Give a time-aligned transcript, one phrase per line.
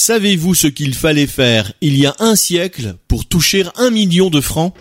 [0.00, 4.40] Savez-vous ce qu'il fallait faire il y a un siècle pour toucher un million de
[4.40, 4.72] francs?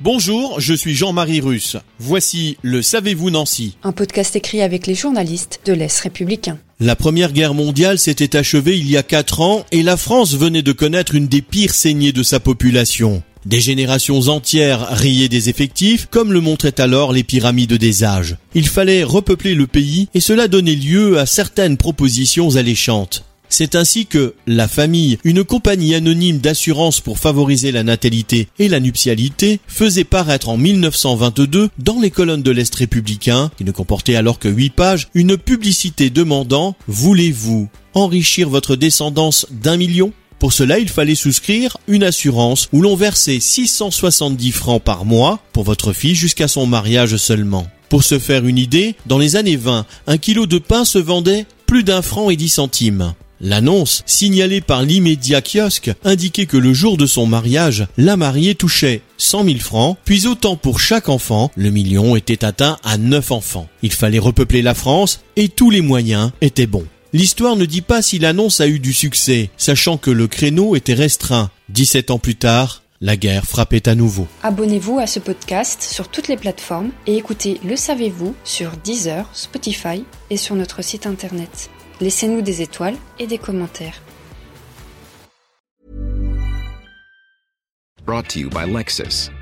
[0.00, 1.76] Bonjour, je suis Jean-Marie Russe.
[1.98, 6.58] Voici le Savez-vous Nancy Un podcast écrit avec les journalistes de l'Est républicain.
[6.78, 10.62] La première guerre mondiale s'était achevée il y a quatre ans et la France venait
[10.62, 13.24] de connaître une des pires saignées de sa population.
[13.46, 18.36] Des générations entières riaient des effectifs, comme le montraient alors les pyramides des âges.
[18.54, 23.24] Il fallait repeupler le pays, et cela donnait lieu à certaines propositions alléchantes.
[23.52, 28.78] C'est ainsi que La Famille, une compagnie anonyme d'assurance pour favoriser la natalité et la
[28.78, 34.38] nuptialité, faisait paraître en 1922 dans les colonnes de l'Est républicain, qui ne comportait alors
[34.38, 40.88] que 8 pages, une publicité demandant «Voulez-vous enrichir votre descendance d'un million?» Pour cela, il
[40.88, 46.48] fallait souscrire une assurance où l'on versait 670 francs par mois pour votre fille jusqu'à
[46.48, 47.68] son mariage seulement.
[47.90, 51.44] Pour se faire une idée, dans les années 20, un kilo de pain se vendait
[51.66, 53.12] plus d'un franc et dix centimes.
[53.42, 59.02] L'annonce, signalée par l'immédiat kiosque, indiquait que le jour de son mariage, la mariée touchait
[59.18, 63.68] 100 000 francs, puis autant pour chaque enfant, le million était atteint à 9 enfants.
[63.82, 66.86] Il fallait repeupler la France, et tous les moyens étaient bons.
[67.12, 70.94] L'histoire ne dit pas si l'annonce a eu du succès, sachant que le créneau était
[70.94, 71.50] restreint.
[71.70, 74.28] 17 ans plus tard, la guerre frappait à nouveau.
[74.44, 80.04] Abonnez-vous à ce podcast sur toutes les plateformes et écoutez Le Savez-vous sur Deezer, Spotify
[80.30, 81.70] et sur notre site internet.
[82.00, 84.00] Laissez-nous des étoiles et des commentaires.
[88.06, 89.30] Brought to you by Lexus.